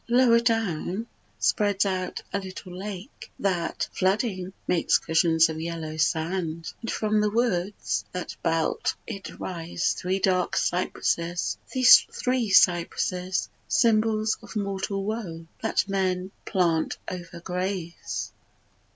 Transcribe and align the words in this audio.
Lower 0.09 0.39
down 0.39 1.05
Spreads 1.37 1.85
out 1.85 2.23
a 2.33 2.39
little 2.39 2.75
lake, 2.75 3.31
that, 3.37 3.87
flooding, 3.91 4.51
makes 4.67 4.97
Cushions 4.97 5.47
of 5.47 5.61
yellow 5.61 5.97
sand; 5.97 6.73
and 6.81 6.89
from 6.89 7.21
the 7.21 7.29
woods 7.29 8.03
That 8.11 8.35
belt 8.41 8.95
it 9.05 9.39
rise 9.39 9.93
three 9.93 10.17
dark 10.17 10.53
tall 10.53 10.61
cypresses; 11.03 11.59
Three 11.67 12.49
cypresses, 12.49 13.47
symbols 13.67 14.39
of 14.41 14.55
mortal 14.55 15.03
woe, 15.05 15.45
That 15.61 15.87
men 15.87 16.31
plant 16.45 16.97
over 17.07 17.39
graves. 17.39 18.33